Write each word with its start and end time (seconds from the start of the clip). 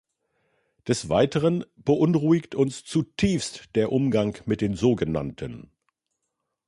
Des 0.87 1.09
Weiteren 1.09 1.63
beunruhigt 1.75 2.55
uns 2.55 2.83
zutiefst 2.83 3.69
der 3.75 3.91
Umgang 3.91 4.35
mit 4.47 4.61
den 4.61 4.75
so 4.75 4.95
genannten. 4.95 5.69